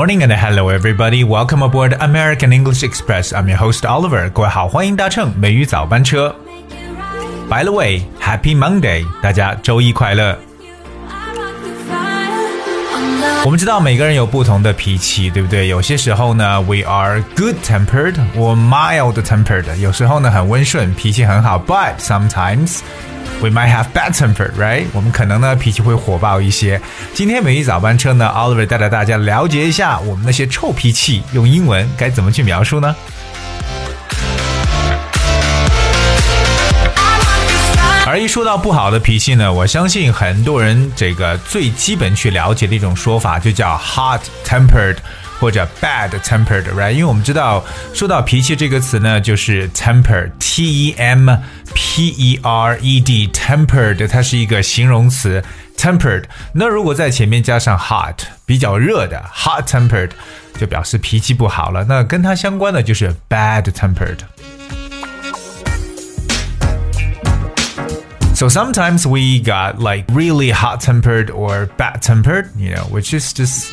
[0.00, 1.24] morning and hello everybody.
[1.24, 3.32] Welcome aboard American English Express.
[3.32, 4.30] I'm your host Oliver.
[4.30, 6.34] 各位好，欢迎搭乘美语早班车。
[7.48, 9.04] By the way, Happy Monday！
[9.22, 10.38] 大家周一快乐。
[13.44, 15.68] 我们知道每个人有不同的脾气，对不对？
[15.68, 19.74] 有些时候呢，we are good-tempered or mild-tempered。
[19.76, 21.58] 有时候呢，很温顺，脾气很好。
[21.58, 22.80] But sometimes
[23.45, 24.87] We might have bad temper, right?
[24.91, 26.81] 我们可能呢脾气会火爆一些。
[27.13, 32.95] 今天每一早班车呢，Oliver 带着大家了解一下我们那些臭脾气，用英文该怎么去描述呢？
[38.15, 44.95] 而一说到不好的脾气呢，我相信很多人这个最基本去了解的一种说法就叫 hot tempered。
[45.37, 46.93] 或者 bad tempered，right？
[46.93, 47.61] 因为我们知道
[47.93, 51.29] 说到脾气这个词呢，就是 temper，t e m
[51.73, 55.43] p e r e d，tempered，它是一个形容词
[55.77, 56.23] ，tempered。
[56.53, 60.11] 那如果在前面加上 hot，比较热的 hot tempered，
[60.57, 61.83] 就表示脾气不好了。
[61.83, 64.19] 那跟它相关的就是 bad tempered。
[68.34, 73.72] So sometimes we got like really hot tempered or bad tempered, you know, which is just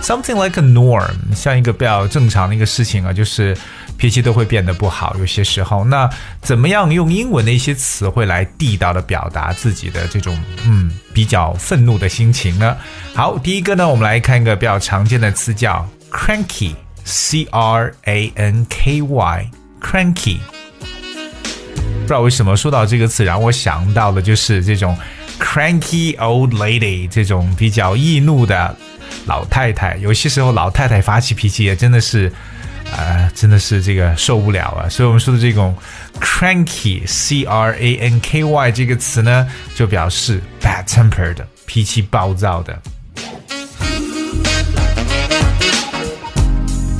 [0.00, 3.54] something like a norm，像一个比较正常的一个事情啊，就是
[3.98, 5.14] 脾气都会变得不好。
[5.18, 6.08] 有些时候，那
[6.40, 12.76] 怎么样用英文的一些词汇来地道的表达自己的这种嗯比较愤怒的心情呢？
[13.14, 20.38] 好，第一个呢，我们来看一个比较常见的词叫 cranky，c r a n k y，cranky。
[22.02, 24.96] 不知道为什么说到这个词，让我想到的就是这种
[25.38, 28.74] cranky old lady，这种比较易怒的。
[29.26, 32.32] 老太太，有些时候老太太发起脾气也真的是，
[32.96, 34.88] 呃，真的是这个受不了啊。
[34.88, 35.76] 所以我们说的这种
[36.18, 41.36] cranky，c r a n k y 这个词呢，就表示 bad tempered，
[41.66, 42.80] 脾气暴躁的。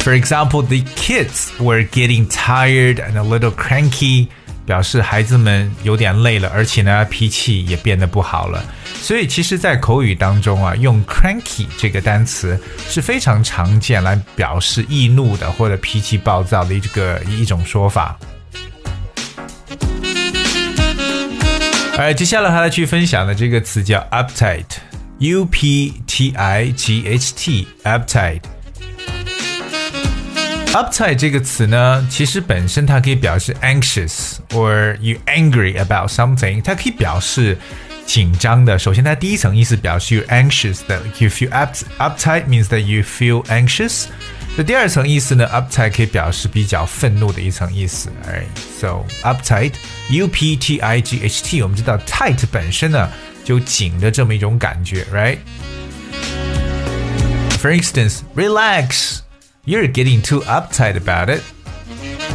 [0.00, 4.28] For example, the kids were getting tired and a little cranky.
[4.65, 8.63] 表示孩子们有点累了，而且呢脾气也变得不好了。
[9.01, 12.57] 所以其实，在口语当中啊，用 cranky 这个单词
[12.87, 18.17] 是非常常见来表示易怒的或者脾气暴躁的一个一种说法。
[21.97, 28.41] 哎，接下来还要去分享的这个词叫 uptight，u p t i g h t，uptight。
[30.73, 37.58] Uptight 这个词呢，其实本身它可以表示 anxious or you angry about something，它可以表示
[38.06, 38.78] 紧张的。
[38.78, 44.06] 首先，它第一层意思表示 you anxious 的，you feel up uptight means that you feel anxious。
[44.56, 48.10] 那第二层意思呢，uptight 可以表示比较愤怒的一层意思。
[48.24, 53.08] Alright，so uptight，u p t i g h t，我们知道 tight 本身呢
[53.44, 61.42] 就紧的这么一种感觉，right？For instance，relax。You're getting too uptight about it.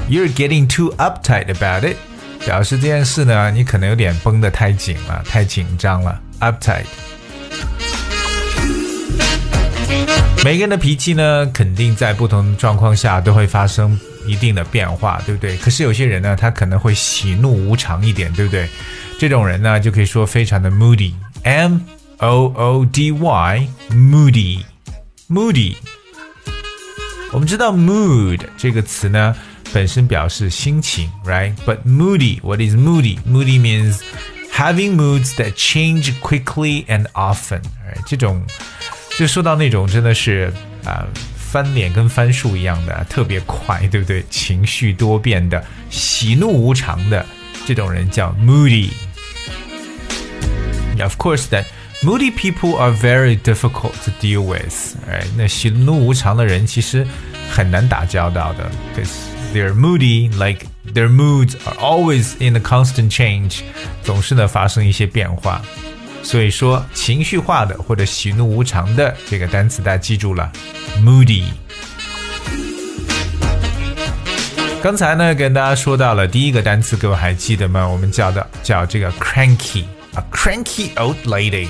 [0.07, 1.97] You're getting too uptight about it.
[2.44, 6.21] 表示这件事呢，你可能有点绷得太紧了，太紧张了。
[6.41, 6.87] Uptight。
[10.44, 15.56] 每个人的脾气呢，肯定在不同状况下都会发生一定的变化，对不对？
[15.56, 18.69] 可是有些人呢，他可能会喜怒无常一点，对不对？
[19.19, 21.12] 这种人呢，就可以说非常的 moody。
[21.43, 21.78] M
[22.19, 25.75] O O D Y，moody，moody。
[27.32, 29.34] 我们知道 mood 这个词呢，
[29.74, 33.18] 本身表示心情，right？But moody, what is moody?
[33.28, 34.00] Moody means
[34.51, 37.62] having moods that change quickly and often。
[38.06, 38.44] 这种
[39.18, 40.53] 就说到那种真的是
[40.84, 44.24] 啊、呃、翻脸跟翻书一样的，特别快，对不对？
[44.29, 47.25] 情绪多变的、喜怒无常的
[47.65, 51.65] 这种人叫 moody。Yeah, of course that
[52.04, 57.07] Moody people are very difficult to deal with，哎，那喜怒无常的人其实
[57.50, 59.07] 很难打交道的，because
[59.54, 63.62] they're moody, like their moods are always in a constant change，
[64.04, 65.62] 总是呢发生一些变化。
[66.24, 70.51] 所以说，情绪化的或者喜怒无常的这个单词大家记住了，
[71.04, 71.44] moody。
[74.81, 77.88] 刚才呢跟大家说到了第一个单词，各位还记得吗？
[77.88, 81.68] 我们叫的叫这个 cranky。A cranky old lady，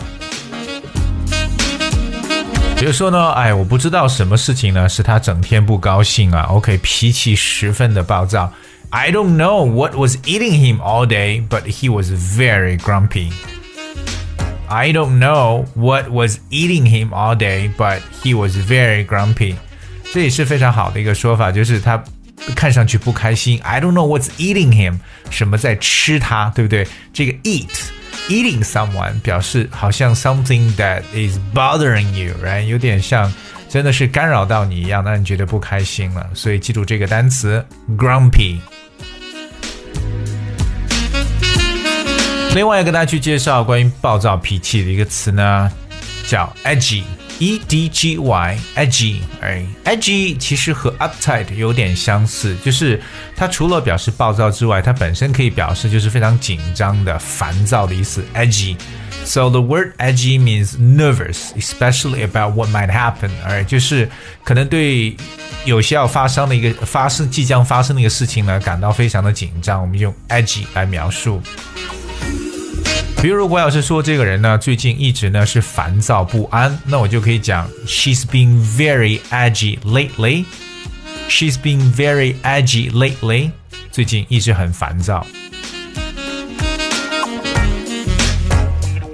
[2.78, 6.44] 比如说呢，哎，我不知道什么事情呢，使他整天不高兴啊。
[6.44, 8.50] OK，脾气十分的暴躁
[8.88, 13.30] I don't know what was eating him all day, but he was very grumpy.
[14.66, 19.56] I don't know what was eating him all day, but he was very grumpy.
[20.12, 22.02] 这也是非常好的一个说法，就是他
[22.56, 23.60] 看上去不开心。
[23.62, 24.98] I don't know what's eating him，
[25.28, 26.86] 什么在吃他，对不对？
[27.12, 27.68] 这个 eat
[28.29, 33.31] Eating someone 表示好像 something that is bothering you，然后有点像
[33.69, 36.29] 真的是干扰到你一样，让你觉得不开心了。
[36.33, 37.63] 所以记住这个单词
[37.97, 38.57] grumpy。
[42.53, 45.69] 另外要跟大家去介绍关于暴躁脾气的一个词呢，
[46.25, 47.03] 叫 edgy。
[47.39, 53.01] E D G Y edgy，哎，edgy 其实和 uptight 有点相似，就是
[53.35, 58.23] 它除了表示暴躁之外，它本身可以表示就是非常紧张的、烦躁的意思。
[58.33, 58.77] edgy。
[59.25, 63.31] So the word edgy means nervous, especially about what might happen.
[63.43, 64.07] 哎，就是
[64.43, 65.17] 可能对
[65.65, 69.81] 有些要发生的一个发生即将发生的一个事情呢，感到非常的紧张。
[69.81, 71.41] 我们用 edgy 来描述。
[73.25, 80.45] 比如，如果要是说这个人呢，最近一直呢是烦躁不安，那我就可以讲，She's been very edgy lately.
[81.27, 83.49] She's been very edgy lately.
[83.91, 85.25] 最近一直很烦躁。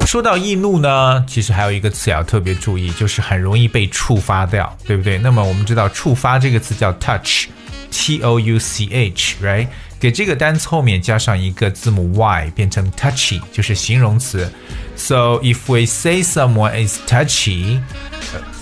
[0.06, 5.18] 说到易怒呢，其实还有一个词要特别注意，就是很容易被触发掉，对不对？
[5.18, 7.46] 那么我们知道，触发这个词叫 touch
[7.91, 9.69] touch，T O U C H，right？
[9.99, 14.51] 给这个单词后面加上一个字母 y，变成 touchy，就是形容词。
[14.95, 17.81] So if we say someone is touchy,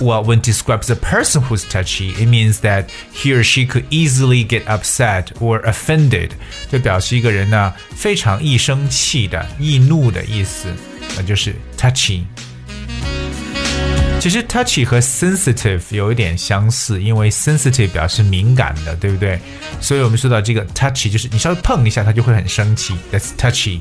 [0.01, 4.47] well, when describes a person who's touchy, it means that he or she could easily
[4.47, 6.31] get upset or offended，
[6.71, 10.69] 就表示一个人呢非常易生气的、易怒的意思，
[11.17, 12.23] 那就是 touchy。
[14.20, 19.40] 其实 touchy 和 sensitive 有一点相似，因为 sensitive 表示敏感的，对不对？
[19.80, 22.94] 所以我们说到这个 touchy，就是你稍微碰一下，他就会很生气。
[23.14, 23.80] That's touchy。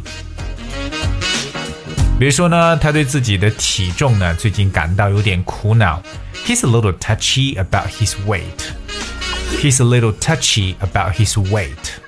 [2.20, 6.00] 比如说呢，他对自己的体重呢最近感到有点苦恼。
[6.46, 8.42] He's a little touchy about his weight.
[9.60, 12.07] He's a little touchy about his weight.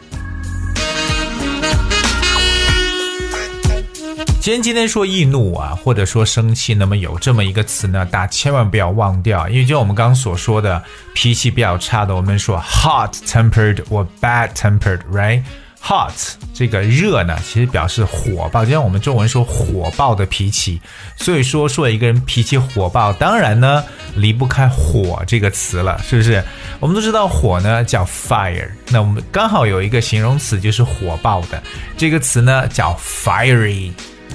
[4.40, 10.82] 既然今天说易怒啊，或者说生气，那么有这么一个词呢，大家千万不要忘掉，因为就我们刚刚所说的，
[11.12, 16.14] 脾气比较差的，我们说 hot tempered or bad tempered，right？hot
[16.54, 20.80] 这个热呢，其实表示火爆，就像我们中文说火爆的脾气。
[21.16, 23.84] 所以说说一个人脾气火爆，当然呢
[24.14, 26.42] 离不开火这个词了，是不是？
[26.80, 31.62] 我们都知道火呢叫 fire，那我们刚好有一个形容词就是火爆的，
[31.98, 33.92] 这个词呢叫 fiery。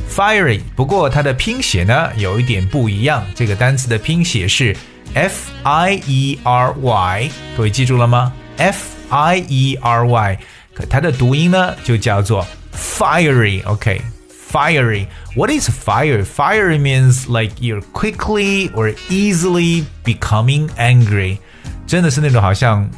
[0.09, 3.25] Fiery，不过它的拼写呢有一点不一样。
[3.35, 4.77] 这个单词的拼写是
[5.15, 8.33] F I E R Y，各位记住了吗？
[8.57, 10.39] F I E R Y，
[10.75, 16.25] 可它的读音呢就叫做 fiery。OK，fiery。What is fire?
[16.25, 21.39] Fiery means like you're quickly or easily becoming angry。
[21.87, 22.91] 真的是那种好像。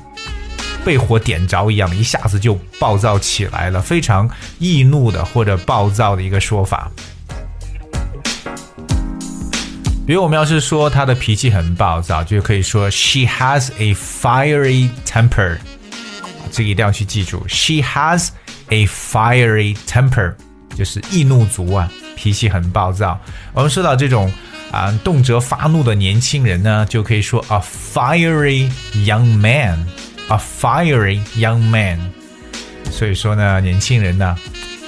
[0.88, 6.90] 被火点着一样，一下子就暴躁起来了，非常易怒的或者暴躁的一个说法。
[10.06, 15.58] 比如我们要是说他的脾气很暴躁，就可以说 She has a fiery temper。
[16.54, 18.30] 这个一定要去记住，She has
[18.70, 20.36] a fiery temper，
[20.74, 23.20] 就是易怒族啊，脾气很暴躁。
[23.52, 24.32] 我们说到这种
[24.72, 28.72] 啊动辄发怒的年轻人呢，就可以说 a fiery
[29.06, 29.86] young man。
[30.29, 31.99] a fiery young man。
[32.91, 34.37] 所以说呢，年轻人呢，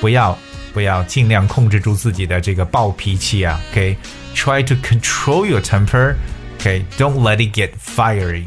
[0.01, 0.39] 不要
[0.73, 3.61] 不要尽量控制住自己的这个暴脾气啊。
[3.73, 4.67] OK，try、okay?
[4.67, 7.21] to control your temper。OK，don't、okay?
[7.21, 8.47] let it get fiery。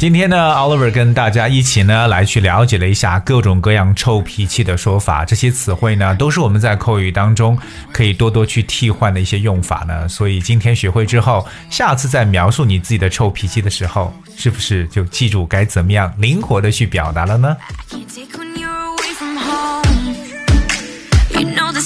[0.00, 7.58] 今天呢，Oliver 跟大家一起呢来去了解了一下各种各样臭脾气的说法，这些词汇呢都是我们在口语当中
[7.92, 10.08] 可以多多去替换的一些用法呢。
[10.08, 17.54] 所以今天学会之后，下次在描述你自己的臭脾气的时候，是不是就记住该怎么样灵活的去表达了呢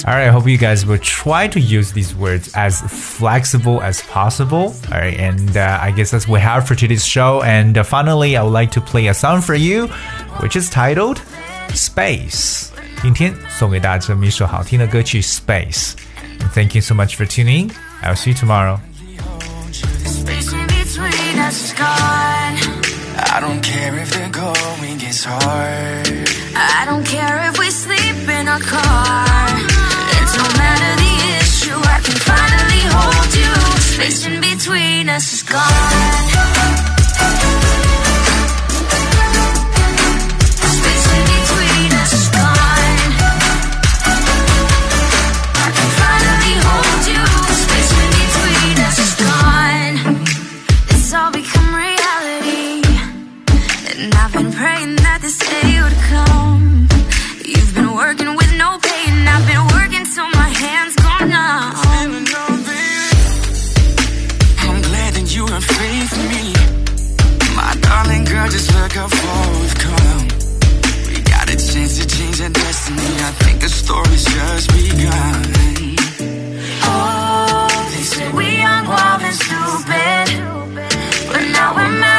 [0.05, 4.73] ？Alright, I hope you guys will try to use these words as flexible as possible.
[4.91, 7.41] Alright, and uh, I guess that's what we have for today's show.
[7.43, 9.87] And uh, finally, I would like to play a song for you,
[10.41, 11.21] which is titled
[11.73, 12.71] Space.
[13.01, 15.93] 今天送给大家这么一首好听的歌曲 Space.
[16.39, 17.71] And thank you so much for tuning.
[18.01, 18.79] I'll see you tomorrow.
[23.21, 26.29] I don't care if the going gets hard.
[26.55, 29.42] I don't care if we sleep in a car.
[34.04, 36.63] Space in between us is gone.
[67.56, 70.28] My darling girl, just look how far we've come.
[71.08, 73.08] We got a chance to change our destiny.
[73.28, 75.54] I think the story's just begun.
[76.86, 80.26] Oh, they we wild, and stupid
[81.32, 82.13] But now we're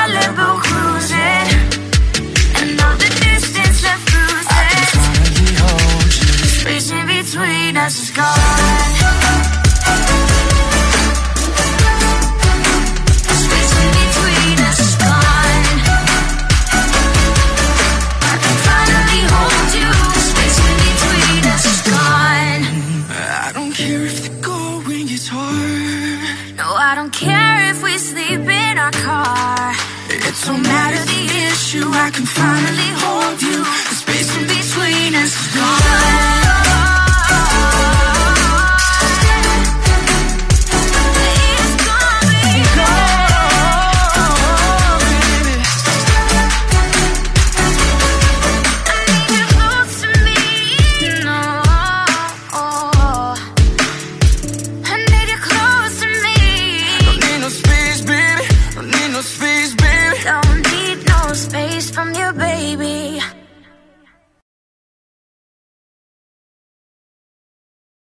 [26.88, 29.74] I don't care if we sleep in our car.
[30.08, 31.89] It don't matter the issue.
[31.89, 33.58] I can finally hold you.
[33.89, 36.64] The space in between us is gone.